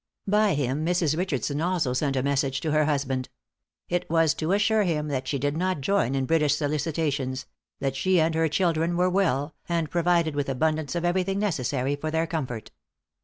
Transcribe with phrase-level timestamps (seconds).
[0.25, 1.15] By him Mrs.
[1.15, 3.29] Richardson also sent a message to her husband.
[3.87, 7.45] It was to assure him that she did not join in British solicitations;
[7.79, 12.09] that she and her children were well, and provided with abundance of everything necessary for
[12.09, 12.71] their comfort.